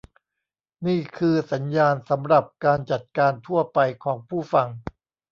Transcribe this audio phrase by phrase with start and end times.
[0.87, 4.67] นี่คือสัญญาณสำหรับการจัดการทั่วไปของผู้ฟัง